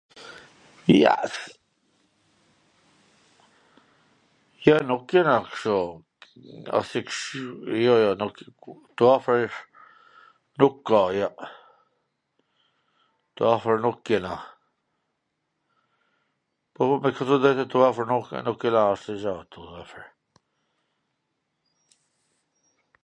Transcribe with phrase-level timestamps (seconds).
[1.01, 1.11] Jo,
[4.67, 5.75] jo, nuk kena ktu,
[8.93, 9.45] ktu afwr
[10.63, 11.29] nuk ka, jo.
[13.35, 14.33] Ktu afwr nuk kena.
[16.73, 18.07] Po, po, me thwn tw drejtwn ktu afwr
[18.49, 20.03] nuk kena asnjw gja ktu afwr.